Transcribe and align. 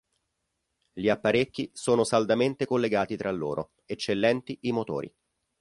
Gli 0.93 1.09
apparecchi 1.09 1.69
sono 1.75 2.03
saldamente 2.03 2.65
collegati 2.65 3.15
tra 3.15 3.29
loro, 3.29 3.73
eccellenti 3.85 4.57
i 4.61 4.71
motori. 4.71 5.13